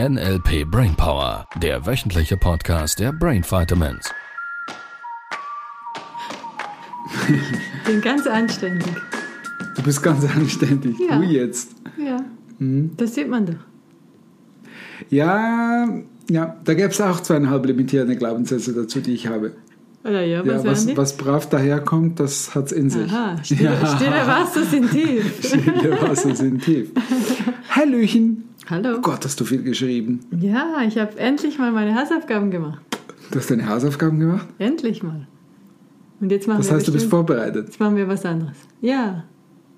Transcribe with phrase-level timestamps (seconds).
[0.00, 4.10] NLP Brainpower, der wöchentliche Podcast der Brain Vitamins.
[7.86, 8.92] Bin ganz anständig.
[9.76, 10.96] Du bist ganz anständig.
[10.98, 11.16] Ja.
[11.16, 11.76] Du jetzt.
[11.96, 12.16] Ja.
[12.58, 12.90] Mhm.
[12.96, 13.54] Das sieht man doch.
[15.10, 15.86] Ja,
[16.28, 19.52] ja, da gäbe es auch zweieinhalb limitierende Glaubenssätze dazu, die ich habe.
[20.02, 23.12] Oder ja, was, Ja, was, was brav daherkommt, das hat es in sich.
[23.12, 25.40] Aha, stille, stille Wasser sind tief.
[25.46, 26.90] Stille Wasser sind tief.
[27.70, 28.48] Hallöchen.
[28.70, 28.94] Hallo.
[28.96, 30.20] Oh Gott, hast du viel geschrieben.
[30.40, 32.80] Ja, ich habe endlich mal meine Hausaufgaben gemacht.
[33.30, 34.46] Du hast deine Hausaufgaben gemacht?
[34.58, 35.26] Endlich mal.
[36.20, 37.66] Und jetzt machen Das wir heißt, du bist bestimmt- vorbereitet.
[37.66, 38.56] Jetzt machen wir was anderes.
[38.80, 39.24] Ja.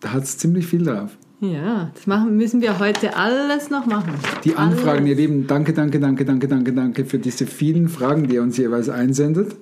[0.01, 1.17] Da hat es ziemlich viel drauf.
[1.41, 4.13] Ja, das machen, müssen wir heute alles noch machen.
[4.45, 5.11] Die Anfragen, Alles.
[5.11, 8.57] ihr Lieben, danke, danke, danke, danke, danke, danke für diese vielen Fragen, die ihr uns
[8.57, 9.55] jeweils einsendet.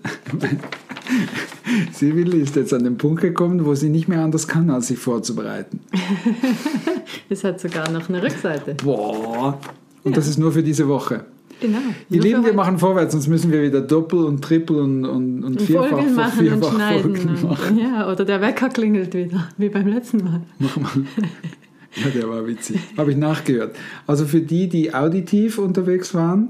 [1.93, 4.99] Sibyl ist jetzt an den Punkt gekommen, wo sie nicht mehr anders kann, als sich
[4.99, 5.81] vorzubereiten.
[7.29, 8.75] Es hat sogar noch eine Rückseite.
[8.85, 9.59] Boah!
[10.03, 11.25] Und das ist nur für diese Woche.
[11.61, 11.79] Genau.
[12.11, 15.63] Ihr Lieben, wir machen vorwärts, sonst müssen wir wieder Doppel und Trippel und, und, und
[15.63, 17.17] vierfach Folgen machen und vierfach schneiden.
[17.17, 17.79] Folgen Und, machen.
[17.79, 20.43] ja, oder der Wecker klingelt wieder, wie beim letzten Mal.
[20.59, 20.91] Mach mal.
[21.97, 22.81] Ja, der war witzig.
[22.99, 23.77] Habe ich nachgehört.
[24.07, 26.49] Also für die, die auditiv unterwegs waren,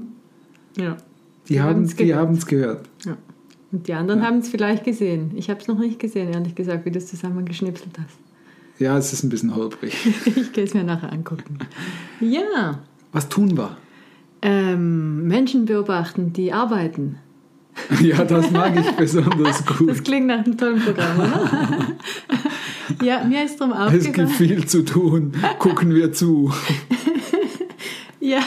[0.77, 0.97] Ja.
[1.47, 2.21] die haben haben's es die gehört.
[2.21, 2.89] haben's gehört.
[3.05, 3.17] ja.
[3.75, 5.31] Und die anderen haben es vielleicht gesehen.
[5.35, 8.17] Ich habe es noch nicht gesehen, ehrlich gesagt, wie du es zusammengeschnipselt hast.
[8.79, 9.93] Ja, es ist ein bisschen holprig.
[10.37, 11.57] Ich gehe es mir nachher angucken.
[12.21, 12.79] Ja,
[13.11, 13.75] Was tun wir?
[14.41, 17.17] ähm, Menschen beobachten, die arbeiten.
[18.01, 20.05] Ja, das mag ich besonders Das gut.
[20.05, 21.87] klingt nach einem tollen Programm, oder?
[23.03, 24.29] ja, mir ist darum Es gibt aufgefallen.
[24.29, 25.33] viel zu tun.
[25.59, 26.53] Gucken wir zu.
[28.25, 28.41] Ja,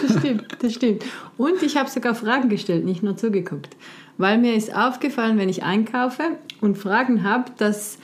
[0.00, 1.04] das stimmt, das stimmt.
[1.36, 3.76] Und ich habe sogar Fragen gestellt, nicht nur zugeguckt.
[4.16, 6.22] Weil mir ist aufgefallen, wenn ich einkaufe
[6.60, 7.98] und Fragen habe, dass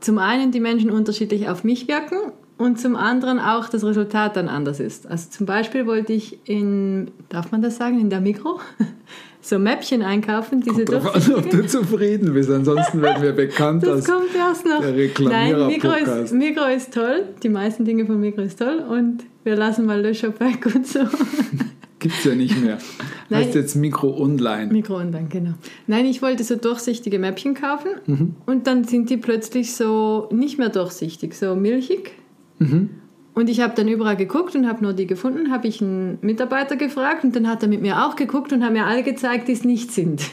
[0.00, 2.18] zum einen die Menschen unterschiedlich auf mich wirken
[2.58, 5.06] und zum anderen auch das Resultat dann anders ist.
[5.06, 8.60] Also zum Beispiel wollte ich in, darf man das sagen, in der Mikro,
[9.42, 12.50] so Mäppchen einkaufen, diese Darauf an, ob du zufrieden bist.
[12.50, 14.80] Ansonsten werden wir bekannt Das als kommt erst noch.
[14.80, 16.06] der Reklamierer-Podcast.
[16.06, 17.24] Nein, Mikro ist, Mikro ist toll.
[17.42, 18.84] Die meisten Dinge von Mikro ist toll.
[18.88, 21.00] Und wir lassen mal Löschop weg und so.
[21.98, 22.78] Gibt's ja nicht mehr.
[23.28, 23.44] Nein.
[23.44, 24.72] Heißt jetzt Mikro Online.
[24.72, 25.52] Mikro dann, genau.
[25.86, 27.90] Nein, ich wollte so durchsichtige Mäppchen kaufen.
[28.06, 28.36] Mhm.
[28.46, 32.12] Und dann sind die plötzlich so nicht mehr durchsichtig, so milchig.
[32.58, 32.90] Mhm.
[33.40, 36.76] Und ich habe dann überall geguckt und habe nur die gefunden, habe ich einen Mitarbeiter
[36.76, 39.52] gefragt und dann hat er mit mir auch geguckt und hat mir alle gezeigt, die
[39.52, 40.20] es nicht sind.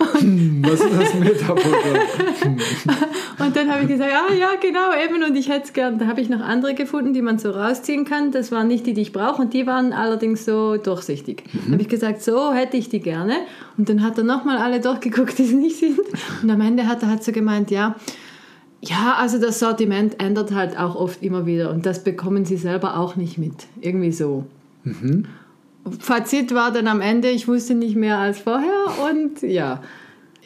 [0.00, 1.58] Was ist das Metaphor?
[3.38, 5.98] Und dann habe ich gesagt, ah ja, genau, eben, und ich hätte es gern.
[5.98, 8.32] Da habe ich noch andere gefunden, die man so rausziehen kann.
[8.32, 11.44] Das waren nicht die, die ich brauche, und die waren allerdings so durchsichtig.
[11.52, 11.72] Mhm.
[11.72, 13.34] Habe ich gesagt, so hätte ich die gerne.
[13.76, 16.00] Und dann hat er nochmal alle durchgeguckt, die es nicht sind.
[16.42, 17.94] Und am Ende hat er halt so gemeint, ja,
[18.82, 22.98] ja, also das Sortiment ändert halt auch oft immer wieder und das bekommen sie selber
[22.98, 23.66] auch nicht mit.
[23.80, 24.46] Irgendwie so.
[24.84, 25.26] Mhm.
[26.00, 29.82] Fazit war dann am Ende, ich wusste nicht mehr als vorher und ja.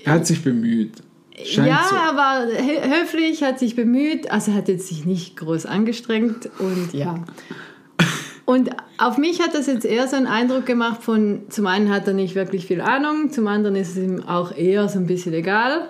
[0.04, 1.02] Er hat sich bemüht.
[1.44, 1.96] Scheint ja, so.
[1.96, 6.92] er war hö- höflich, hat sich bemüht, also hat jetzt sich nicht groß angestrengt und
[6.92, 7.24] ja.
[8.46, 12.08] Und auf mich hat das jetzt eher so einen Eindruck gemacht von, zum einen hat
[12.08, 15.34] er nicht wirklich viel Ahnung, zum anderen ist es ihm auch eher so ein bisschen
[15.34, 15.88] egal.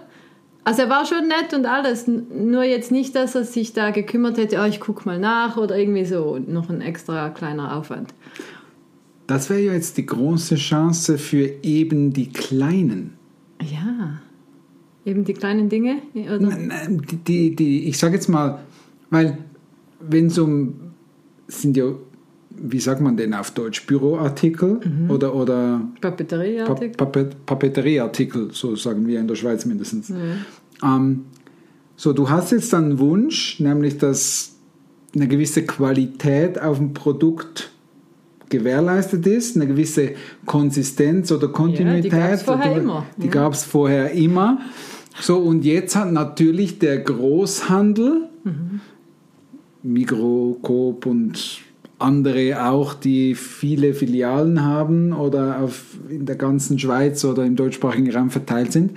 [0.65, 4.37] Also er war schon nett und alles, nur jetzt nicht, dass er sich da gekümmert
[4.37, 8.13] hätte, oh, ich guck mal nach oder irgendwie so, noch ein extra kleiner Aufwand.
[9.27, 13.15] Das wäre ja jetzt die große Chance für eben die Kleinen.
[13.63, 14.21] Ja,
[15.05, 16.41] eben die kleinen Dinge, oder?
[16.41, 18.61] Nein, Die, die, die, ich sage jetzt mal,
[19.09, 19.39] weil
[20.01, 20.75] wenn es um,
[21.47, 21.93] sind ja,
[22.63, 26.91] wie sagt man denn auf Deutsch, Büroartikel oder, oder Papeterieartikel.
[26.97, 30.13] Pa Papet Papeterieartikel, so sagen wir in der Schweiz mindestens.
[30.83, 31.25] Ähm,
[31.97, 34.57] so, du hast jetzt einen Wunsch, nämlich dass
[35.15, 37.71] eine gewisse Qualität auf dem Produkt
[38.49, 40.13] gewährleistet ist, eine gewisse
[40.47, 42.11] Konsistenz oder Kontinuität.
[42.13, 43.07] gab's vorher oder- immer.
[43.17, 43.33] Die Ja.
[43.33, 44.59] gab es vorher immer.
[45.21, 48.29] So, und jetzt hat natürlich der Großhandel,
[49.83, 51.61] Migro, Coop und
[52.01, 58.11] andere auch, die viele Filialen haben oder auf, in der ganzen Schweiz oder im deutschsprachigen
[58.11, 58.93] Raum verteilt sind,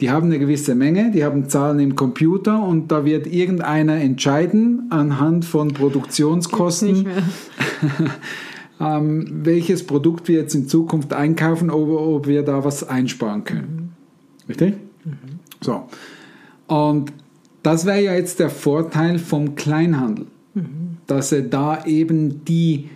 [0.00, 4.86] die haben eine gewisse Menge, die haben Zahlen im Computer und da wird irgendeiner entscheiden
[4.90, 7.06] anhand von Produktionskosten,
[8.80, 13.92] ähm, welches Produkt wir jetzt in Zukunft einkaufen, ob, ob wir da was einsparen können.
[14.48, 14.74] Richtig?
[15.60, 15.84] So.
[16.66, 17.12] Und
[17.62, 20.26] das wäre ja jetzt der Vorteil vom Kleinhandel,
[21.06, 22.88] dass er da eben die,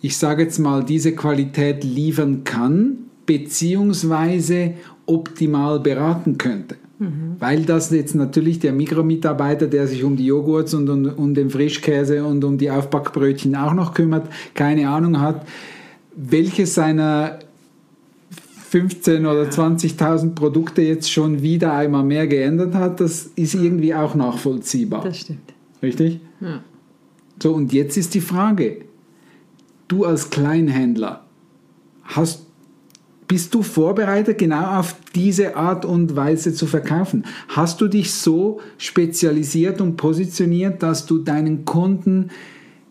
[0.00, 4.74] ich sage jetzt mal, diese Qualität liefern kann, beziehungsweise
[5.06, 6.76] optimal beraten könnte.
[7.38, 11.48] Weil das jetzt natürlich der Mikromitarbeiter, der sich um die Joghurts und um, um den
[11.48, 15.46] Frischkäse und um die Aufbackbrötchen auch noch kümmert, keine Ahnung hat,
[16.14, 17.38] welches seiner
[18.68, 24.14] 15 oder 20.000 Produkte jetzt schon wieder einmal mehr geändert hat, das ist irgendwie auch
[24.14, 25.02] nachvollziehbar.
[25.02, 25.54] Das stimmt.
[25.82, 26.20] Richtig?
[26.42, 26.60] Ja.
[27.42, 28.84] So, und jetzt ist die Frage,
[29.88, 31.24] du als Kleinhändler,
[32.02, 32.46] hast,
[33.26, 37.24] bist du vorbereitet, genau auf diese Art und Weise zu verkaufen?
[37.48, 42.30] Hast du dich so spezialisiert und positioniert, dass du deinen Kunden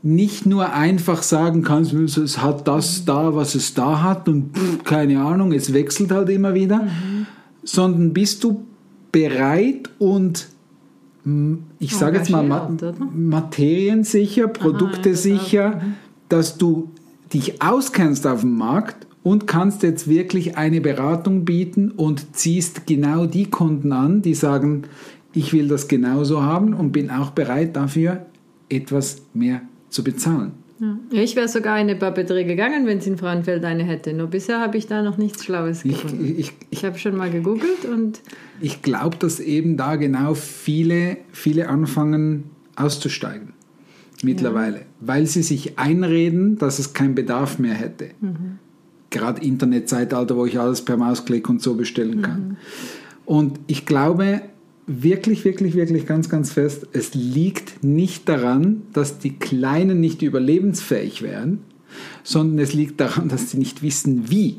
[0.01, 4.84] nicht nur einfach sagen kannst, es hat das da, was es da hat und pff,
[4.86, 6.88] keine Ahnung, es wechselt halt immer wieder,
[7.63, 8.66] sondern bist du
[9.12, 10.48] bereit und
[11.80, 13.08] ich sage jetzt mal ma Engagiert, oder?
[13.14, 15.81] materiensicher, produktesicher,
[16.30, 16.90] dass du
[17.34, 23.26] dich auskennst auf dem Markt und kannst jetzt wirklich eine Beratung bieten und ziehst genau
[23.26, 24.84] die Kunden an, die sagen,
[25.34, 28.26] ich will das genauso haben und bin auch bereit dafür
[28.70, 30.52] etwas mehr zu bezahlen.
[30.80, 34.14] Ja, ich wäre sogar in eine Papeterie gegangen, wenn es in Frauenfeld eine hätte.
[34.14, 36.36] Nur bisher habe ich da noch nichts Schlaues Ich, gefunden.
[36.38, 38.22] ich, Ich habe schon mal gegoogelt und
[38.62, 42.46] ich glaube, dass eben da genau viele, viele anfangen
[42.76, 43.54] auszusteigen
[44.24, 48.10] mittlerweile, weil sie sich einreden, dass es keinen Bedarf mehr hätte.
[49.10, 52.58] Gerade Internetzeitalter, wo ich alles per Mausklick und so bestellen kann.
[53.26, 54.42] Und ich glaube
[54.90, 61.22] wirklich, wirklich, wirklich ganz, ganz fest, es liegt nicht daran, dass die Kleinen nicht überlebensfähig
[61.22, 61.60] wären,
[62.24, 64.58] sondern es liegt daran, dass sie nicht wissen, wie.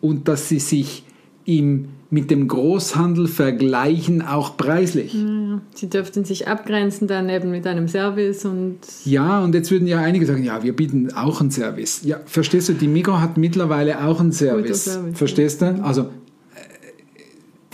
[0.00, 1.04] Und dass sie sich
[1.44, 5.14] im, mit dem Großhandel vergleichen, auch preislich.
[5.14, 9.88] ja, sie dürften sich abgrenzen dann eben mit einem Service und Ja, und jetzt würden
[9.88, 12.02] ja einige sagen, ja, wir bieten auch einen Service.
[12.04, 14.84] Ja, verstehst du, die Migros hat mittlerweile auch einen Service.
[14.84, 15.82] Service, verstehst du?
[15.82, 16.08] Also,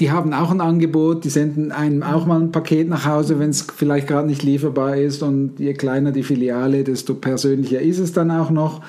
[0.01, 3.51] die haben auch ein Angebot, die senden einem auch mal ein Paket nach Hause, wenn
[3.51, 5.23] es vielleicht gerade nicht lieferbar ist.
[5.23, 8.81] Und je kleiner die Filiale, desto persönlicher ist es dann auch noch.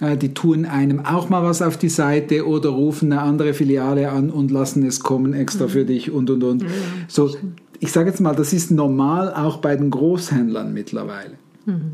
[0.00, 4.10] Äh, Die tun einem auch mal was auf die Seite oder rufen eine andere Filiale
[4.10, 6.64] an und lassen es kommen extra für dich und und und.
[7.08, 7.30] So,
[7.78, 11.32] ich sage jetzt mal, das ist normal auch bei den Großhändlern mittlerweile.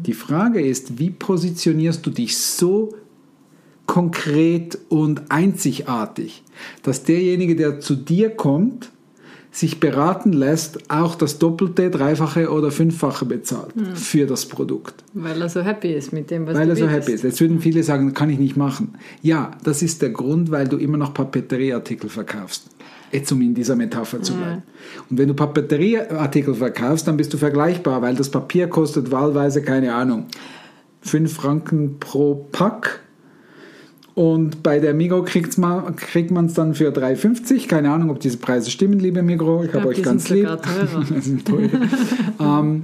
[0.06, 2.94] Die Frage ist, wie positionierst du dich so
[3.90, 6.44] konkret und einzigartig,
[6.84, 8.92] dass derjenige, der zu dir kommt,
[9.50, 15.02] sich beraten lässt, auch das Doppelte, Dreifache oder Fünffache bezahlt für das Produkt.
[15.12, 17.24] weil er so happy ist mit dem, was Weil du er so happy ist.
[17.24, 18.94] Jetzt würden viele sagen, kann ich nicht machen.
[19.22, 22.68] Ja, das ist der Grund, weil du immer noch Papeterieartikel verkaufst.
[23.10, 24.62] Jetzt um in dieser Metapher zu bleiben.
[25.10, 29.94] Und wenn du Papeterieartikel verkaufst, dann bist du vergleichbar, weil das Papier kostet wahlweise, keine
[29.94, 30.26] Ahnung,
[31.00, 33.00] 5 Franken pro Pack.
[34.14, 37.68] Und bei der Migro kriegt's mal, kriegt man es dann für 3,50.
[37.68, 39.62] Keine Ahnung, ob diese Preise stimmen, liebe Migro.
[39.62, 40.48] Ich, habe glaub, euch ganz lieb.
[41.20, 41.68] sind teuer.
[42.40, 42.82] ähm,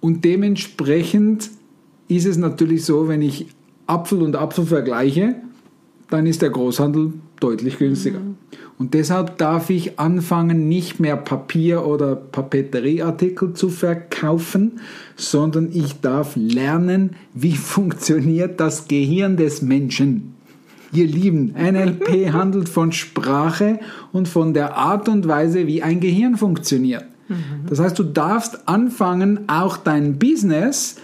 [0.00, 1.50] und dementsprechend
[2.08, 3.48] ist es natürlich so, wenn ich
[3.86, 5.34] Apfel und Apfel vergleiche,
[6.10, 8.20] dann ist der Großhandel deutlich günstiger.
[8.78, 14.80] Und deshalb darf ich anfangen, nicht mehr Papier- oder Papeterieartikel zu verkaufen,
[15.16, 20.34] sondern ich darf lernen, wie funktioniert das Gehirn des Menschen.
[20.92, 23.80] Ihr Lieben, NLP handelt von Sprache
[24.12, 27.04] und von der Art und Weise, wie ein Gehirn funktioniert.
[27.68, 30.96] Das heißt, du darfst anfangen, auch dein Business,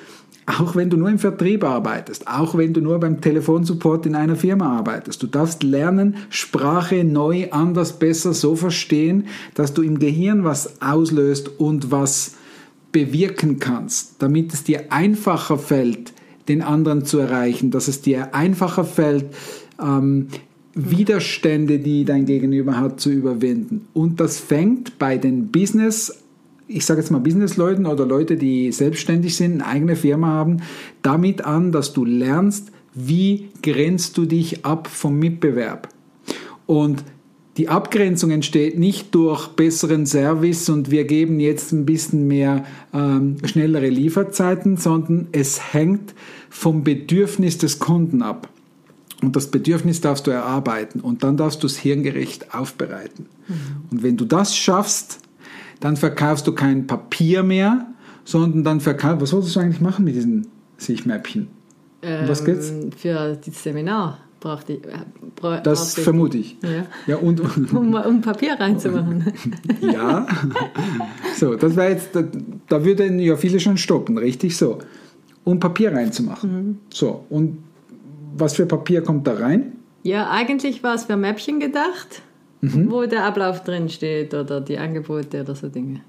[0.46, 4.36] auch wenn du nur im Vertrieb arbeitest, auch wenn du nur beim Telefonsupport in einer
[4.36, 10.44] Firma arbeitest, du darfst lernen, Sprache neu, anders, besser so verstehen, dass du im Gehirn
[10.44, 12.34] was auslöst und was
[12.90, 16.12] bewirken kannst, damit es dir einfacher fällt,
[16.48, 19.26] den anderen zu erreichen, dass es dir einfacher fällt,
[19.80, 20.28] ähm,
[20.74, 23.86] Widerstände, die dein Gegenüber hat, zu überwinden.
[23.92, 26.21] Und das fängt bei den Business,
[26.72, 30.62] ich sage jetzt mal Businessleuten oder Leute, die selbstständig sind, eine eigene Firma haben,
[31.02, 35.88] damit an, dass du lernst, wie grenzt du dich ab vom Mitbewerb.
[36.66, 37.04] Und
[37.58, 42.64] die Abgrenzung entsteht nicht durch besseren Service und wir geben jetzt ein bisschen mehr
[42.94, 46.14] ähm, schnellere Lieferzeiten, sondern es hängt
[46.48, 48.48] vom Bedürfnis des Kunden ab.
[49.20, 53.26] Und das Bedürfnis darfst du erarbeiten und dann darfst du es hirngerecht aufbereiten.
[53.90, 55.20] Und wenn du das schaffst,
[55.82, 57.86] dann verkaufst du kein Papier mehr,
[58.24, 60.46] sondern dann verkaufst, was solltest du eigentlich machen mit diesen
[60.78, 61.48] Sichtmäppchen?
[62.02, 62.70] Um was geht's?
[62.70, 64.84] Ähm, Für das Seminar brauchte ich.
[64.84, 64.90] Äh,
[65.36, 66.56] bra Das ich- vermute ich.
[66.62, 66.86] Ja.
[67.06, 67.40] Ja, und,
[67.72, 69.32] Um, um Papier reinzumachen.
[69.80, 70.26] ja.
[71.36, 72.22] So, das war jetzt, da,
[72.68, 74.78] da würden ja viele schon stoppen, richtig so.
[75.44, 76.78] Um Papier reinzumachen.
[76.92, 77.58] So, und
[78.36, 79.72] was für Papier kommt da rein?
[80.04, 82.22] Ja, eigentlich war es für Mäppchen gedacht.
[82.62, 86.00] Wo der Ablauf drin steht oder die Angebote oder so Dinge.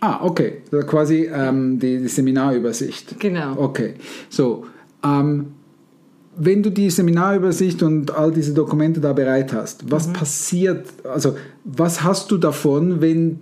[0.00, 0.62] Ah, okay.
[0.70, 3.18] Ist quasi ähm, die, die Seminarübersicht.
[3.18, 3.56] Genau.
[3.56, 3.94] Okay.
[4.28, 4.66] So,
[5.04, 5.46] ähm,
[6.36, 12.02] wenn du die Seminarübersicht und all diese Dokumente da bereit hast, was passiert, also was
[12.02, 13.40] hast du davon, wenn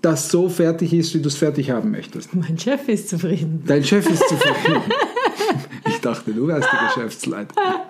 [0.00, 2.34] das so fertig ist, wie du es fertig haben möchtest?
[2.34, 3.62] Mein Chef ist zufrieden.
[3.66, 4.82] Dein Chef ist zufrieden.
[5.88, 7.54] ich dachte, du wärst der Geschäftsleiter.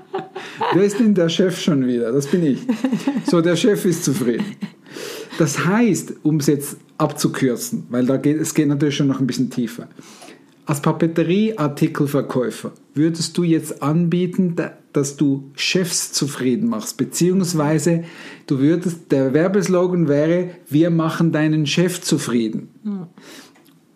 [0.75, 2.13] Wer ist denn der Chef schon wieder?
[2.13, 2.59] Das bin ich.
[3.31, 4.45] So, der Chef ist zufrieden.
[5.39, 9.27] Das heißt, um es jetzt abzukürzen, weil da geht, es geht natürlich schon noch ein
[9.27, 9.89] bisschen tiefer.
[10.67, 18.05] Als Papeterieartikelverkäufer würdest du jetzt anbieten, da- dass du Chefs zufrieden machst, beziehungsweise
[18.47, 22.69] du würdest, der Werbeslogan wäre, wir machen deinen Chef zufrieden.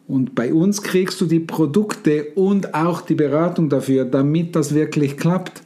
[0.08, 5.16] Und bei uns kriegst du die Produkte und auch die Beratung dafür, damit das wirklich
[5.16, 5.62] klappt.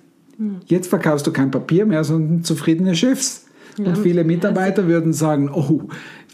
[0.66, 3.46] Jetzt verkaufst du kein Papier mehr, sondern zufriedene Chefs.
[3.78, 5.82] Und viele Mitarbeiter würden sagen, oh,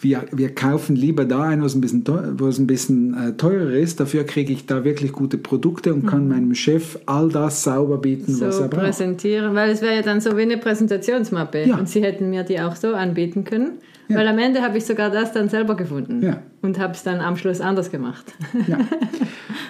[0.00, 3.70] wir, wir kaufen lieber da ein, was ein bisschen, teuer, was ein bisschen äh, teurer
[3.72, 4.00] ist.
[4.00, 8.40] Dafür kriege ich da wirklich gute Produkte und kann meinem Chef all das sauber bieten,
[8.40, 8.82] was so er braucht.
[8.84, 11.76] präsentieren, weil es wäre ja dann so wie eine Präsentationsmappe Ja.
[11.78, 13.72] und sie hätten mir die auch so anbieten können,
[14.08, 14.16] Ja.
[14.18, 16.42] weil am Ende habe ich sogar das dann selber gefunden Ja.
[16.62, 18.24] und habe es dann am Schluss anders gemacht.
[18.66, 18.78] Ja.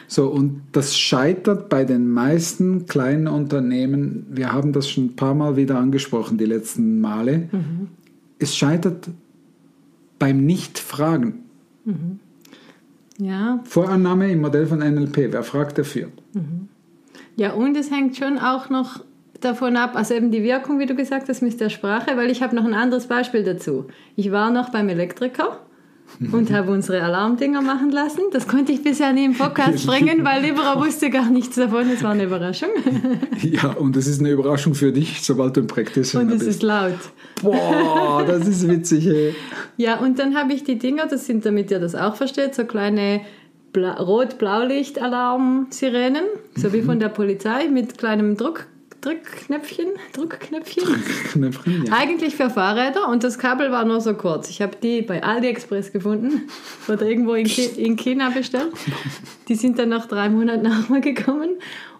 [0.08, 4.26] So, und das scheitert bei den meisten kleinen Unternehmen.
[4.30, 7.48] Wir haben das schon ein paar Mal wieder angesprochen, die letzten Male.
[8.38, 9.08] Es scheitert
[10.18, 11.40] beim Nicht-Fragen.
[13.18, 15.32] Ja, Vorannahme im Modell von NLP.
[15.32, 16.12] Wer fragt, der führt.
[17.36, 19.02] Ja, und es hängt schon auch noch
[19.40, 22.42] davon ab, also eben die Wirkung, wie du gesagt hast, mit der Sprache, weil ich
[22.42, 23.86] habe noch ein anderes Beispiel dazu.
[24.16, 25.60] Ich war noch beim Elektriker
[26.32, 28.20] und habe unsere Alarmdinger machen lassen.
[28.32, 31.90] Das konnte ich bisher nie im Podcast bringen, weil Libera wusste gar nichts davon.
[31.90, 32.68] Es war eine Überraschung.
[33.42, 36.50] Ja, und es ist eine Überraschung für dich, sobald du im Practitioner Und es bist.
[36.50, 36.94] ist laut.
[37.42, 39.06] Boah, das ist witzig.
[39.06, 39.34] Ey.
[39.76, 42.64] Ja, und dann habe ich die Dinger, das sind, damit ihr das auch versteht, so
[42.64, 43.20] kleine
[43.74, 46.24] Bla Rot-Blaulicht-Alarm-Sirenen,
[46.56, 48.66] so wie von der Polizei mit kleinem Druck,
[49.06, 50.84] Drückknöpfchen, Druckknöpfchen.
[51.30, 51.92] Knöpfchen, ja.
[51.92, 54.50] Eigentlich für Fahrräder und das Kabel war nur so kurz.
[54.50, 56.48] Ich habe die bei AliExpress gefunden
[56.88, 58.72] oder irgendwo in, in China bestellt.
[59.46, 61.50] Die sind dann nach drei Monaten nochmal gekommen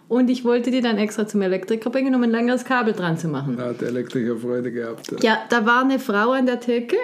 [0.09, 3.29] und ich wollte die dann extra zum Elektriker bringen, um ein längeres Kabel dran zu
[3.29, 3.55] machen.
[3.55, 5.23] Da hat der Elektriker Freude gehabt.
[5.23, 6.97] Ja, da war eine Frau an der Theke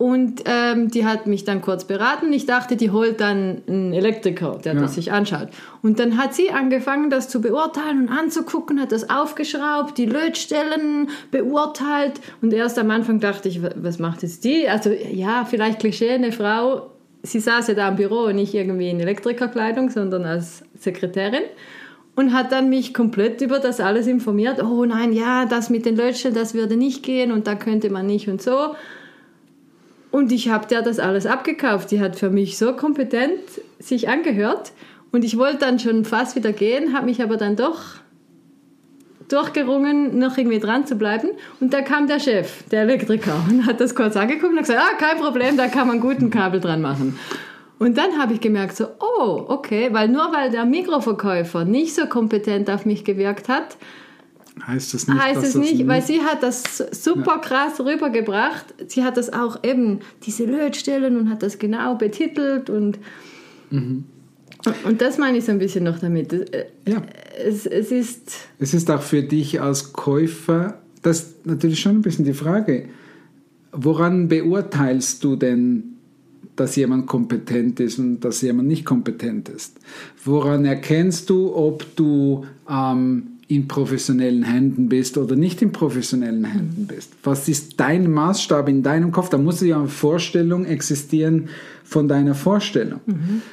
[0.00, 2.32] und ähm, die hat mich dann kurz beraten.
[2.32, 4.80] Ich dachte, die holt dann einen Elektriker, der Ja.
[4.80, 5.48] das sich anschaut.
[5.82, 11.10] Und dann hat sie angefangen, das zu beurteilen und anzugucken, hat das aufgeschraubt, die Lötstellen
[11.30, 12.14] beurteilt.
[12.40, 14.66] Und erst am Anfang dachte ich, wa- was macht jetzt die?
[14.70, 16.86] Also ja, vielleicht Klischee, eine Frau.
[17.22, 21.42] Sie saß ja da im Büro, nicht irgendwie in Elektrikerkleidung, sondern als Sekretärin
[22.16, 24.62] und hat dann mich komplett über das alles informiert.
[24.62, 28.06] Oh nein, ja, das mit den Lötstellen, das würde nicht gehen und da könnte man
[28.06, 28.74] nicht und so.
[30.10, 31.90] Und ich habe der das alles abgekauft.
[31.90, 33.40] Die hat für mich so kompetent
[33.78, 34.72] sich angehört.
[35.12, 37.80] Und ich wollte dann schon fast wieder gehen, habe mich aber dann doch
[39.28, 41.30] durchgerungen, noch irgendwie dran zu bleiben.
[41.60, 44.96] Und da kam der Chef, der Elektriker, und hat das kurz angeguckt und gesagt, ah,
[44.96, 47.18] kein Problem, da kann man guten Kabel dran machen.
[47.78, 52.06] Und dann habe ich gemerkt, so, oh, okay, weil nur weil der Mikroverkäufer nicht so
[52.06, 53.78] kompetent auf mich gewirkt hat,
[54.66, 58.66] Heißt das nicht, heißt es das nicht, weil sie hat das super krass rübergebracht.
[58.88, 62.98] Sie hat das auch eben, diese Lötstellen und hat das genau betitelt und,
[63.70, 66.32] und das meine ich so ein bisschen noch damit.
[66.32, 67.02] Äh, Ja.
[67.42, 72.02] Es, es ist, Es ist auch für dich als Käufer, das ist natürlich schon ein
[72.02, 72.88] bisschen die Frage,
[73.72, 75.84] woran beurteilst du denn,
[76.56, 79.78] dass jemand kompetent ist und dass jemand nicht kompetent ist?
[80.24, 86.86] Woran erkennst du, ob du ähm, in professionellen Händen bist oder nicht in professionellen Händen
[86.86, 87.12] bist?
[87.24, 89.28] Was ist dein Maßstab in deinem Kopf?
[89.28, 91.48] Da muss ja eine Vorstellung existieren
[91.82, 93.00] von deiner Vorstellung.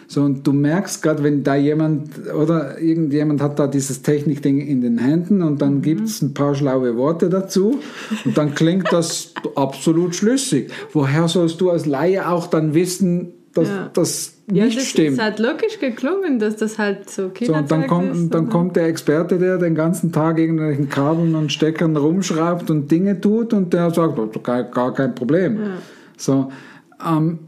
[0.07, 4.81] So, und du merkst gerade, wenn da jemand oder irgendjemand hat da dieses Technikding in
[4.81, 7.79] den Händen und dann gibt es ein paar schlaue Worte dazu
[8.23, 10.69] und dann klingt das absolut schlüssig.
[10.93, 13.89] Woher sollst du als Laie auch dann wissen, dass Ja.
[13.93, 15.17] das ja, nicht das, stimmt?
[15.17, 18.17] es hat logisch geklungen, dass das halt so So, Kinderzeug und dann kommt, ist.
[18.19, 22.89] und dann kommt der Experte, der den ganzen Tag irgendwelchen Kabeln und Steckern rumschraubt und
[22.91, 25.57] Dinge tut und der sagt, "Oh, gar, gar kein Problem.
[26.15, 26.49] So,
[27.05, 27.39] ähm,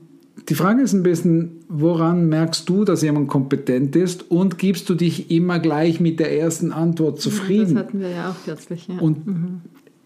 [0.50, 4.96] die Frage ist ein bisschen, woran merkst du, dass jemand kompetent ist und gibst du
[4.96, 7.78] dich immer gleich mit der ersten Antwort Das zufrieden?
[7.78, 8.88] hatten wir ja auch kürzlich.
[8.88, 8.98] Ja.
[9.00, 9.18] Und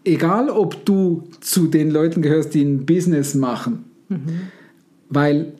[0.03, 3.85] egal, ob du zu den Leuten gehörst, die ein Business machen,
[5.09, 5.53] weil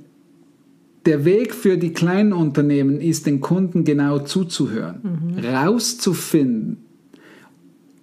[1.05, 6.77] der Weg für die kleinen Unternehmen ist, den Kunden genau zuzuhören, rauszufinden,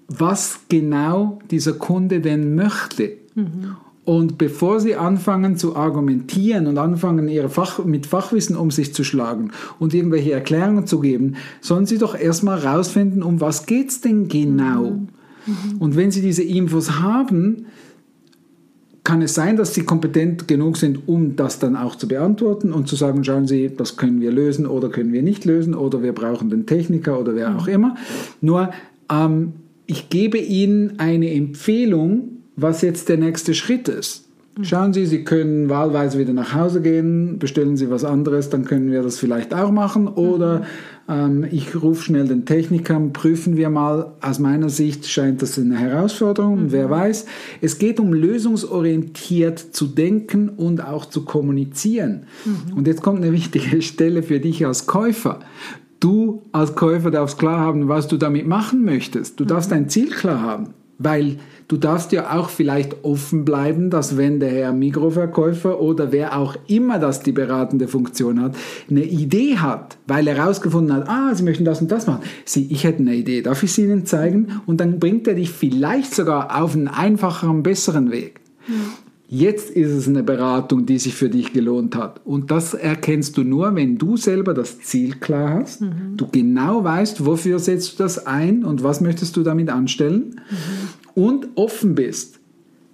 [0.09, 3.13] was genau dieser Kunde denn möchte.
[4.05, 9.05] Und bevor sie anfangen zu argumentieren und anfangen, ihre Fach, mit Fachwissen um sich zu
[9.05, 14.29] schlagen und irgendwelche Erklärungen zu geben, sollen sie doch erstmal rausfinden, um was geht's denn
[14.29, 15.01] genau.
[15.79, 17.67] Und wenn sie diese Infos haben,
[19.11, 22.87] kann es sein, dass sie kompetent genug sind, um das dann auch zu beantworten und
[22.87, 26.13] zu sagen, schauen Sie, das können wir lösen oder können wir nicht lösen oder wir
[26.13, 27.97] brauchen den Techniker oder wer auch immer.
[28.41, 28.71] Nur
[29.11, 29.55] ähm,
[29.87, 34.29] ich gebe Ihnen eine Empfehlung, was jetzt der nächste Schritt ist.
[34.63, 38.91] Schauen Sie, Sie können wahlweise wieder nach Hause gehen, bestellen Sie was anderes, dann können
[38.91, 40.09] wir das vielleicht auch machen.
[40.09, 40.63] Oder
[41.09, 44.13] ähm, ich rufe schnell den Techniker, prüfen wir mal.
[44.21, 47.27] Aus meiner Sicht scheint das eine Herausforderung und wer weiß.
[47.61, 52.25] Es geht um lösungsorientiert zu denken und auch zu kommunizieren.
[52.75, 55.41] Und jetzt kommt eine wichtige Stelle für dich als Käufer.
[56.01, 59.39] Du als Käufer darfst klar haben, was du damit machen möchtest.
[59.39, 64.17] Du darfst dein Ziel klar haben, weil du darfst ja auch vielleicht offen bleiben, dass
[64.17, 68.55] wenn der Herr Mikroverkäufer oder wer auch immer das die beratende Funktion hat,
[68.89, 72.23] eine Idee hat, weil er herausgefunden hat, ah, Sie möchten das und das machen.
[72.45, 74.61] Sie, ich hätte eine Idee, darf ich sie Ihnen zeigen?
[74.67, 78.41] Und dann bringt er dich vielleicht sogar auf einen einfacheren, besseren Weg.
[79.33, 82.21] Jetzt ist es eine Beratung, die sich für dich gelohnt hat.
[82.25, 85.83] Und das erkennst du nur, wenn du selber das Ziel klar hast,
[86.17, 90.41] du genau weißt, wofür setzt du das ein und was möchtest du damit anstellen
[91.15, 92.41] und offen bist,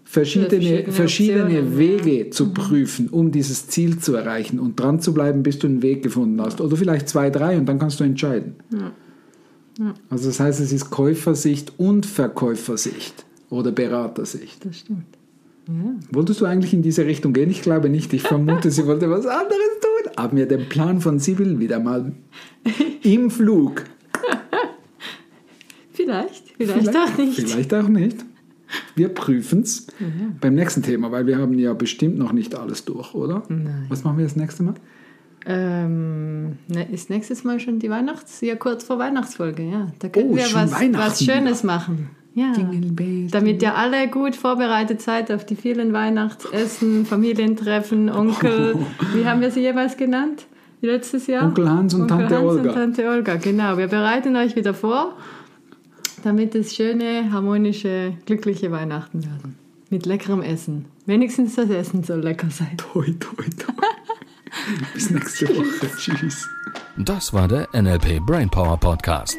[0.05, 5.43] verschiedene, verschiedene verschiedene Wege zu prüfen, um dieses Ziel zu erreichen und dran zu bleiben,
[5.43, 6.61] bis du einen Weg gefunden hast.
[6.61, 8.57] Oder vielleicht zwei, drei und dann kannst du entscheiden.
[10.11, 14.67] Also das heißt, es ist Käufersicht und Verkäufersicht oder Beratersicht.
[14.67, 15.16] Das stimmt.
[16.13, 17.51] Wolltest du eigentlich in diese Richtung gehen?
[17.51, 18.13] Ich glaube nicht.
[18.13, 20.13] Ich vermute, sie wollte was anderes tun.
[20.17, 22.13] Haben wir den Plan von Sibyl wieder mal
[23.03, 23.85] im Flug?
[25.93, 27.41] Vielleicht, vielleicht, auch nicht.
[27.41, 28.25] Vielleicht auch nicht.
[28.95, 29.87] Wir prüfen es
[30.41, 33.43] beim nächsten Thema, weil wir haben ja bestimmt noch nicht alles durch, oder?
[33.49, 33.87] Nein.
[33.89, 34.75] Was machen wir das nächste Mal?
[35.47, 39.93] Ähm, ne, ist nächstes Mal schon die Weihnachts-, ja kurz vor Weihnachtsfolge, ja.
[40.01, 42.11] Da können Oh, wir was, was Schönes machen.
[42.37, 42.53] Ja.
[42.55, 48.77] Jingle bells, Damit ihr alle gut vorbereitet seid auf die vielen Weihnachtsessen, Familientreffen, Onkel.
[49.15, 50.47] Wie haben wir sie jeweils genannt?
[50.83, 51.47] Letztes Jahr?
[51.47, 52.69] Onkel Hans und Onkel Tante Hans Olga.
[52.69, 53.79] Und Tante Olga, genau.
[53.79, 55.15] Wir bereiten euch wieder vor,
[56.25, 59.57] damit es schöne, harmonische, glückliche Weihnachten werden.
[59.89, 60.85] Mit leckerem Essen.
[61.07, 62.77] Wenigstens das Essen soll lecker sein.
[62.93, 63.73] Toi, toi, toi.
[64.93, 65.91] Bis nächste Woche.
[65.97, 66.47] Tschüss.
[66.99, 69.39] Das war der NLP Brainpower Podcast.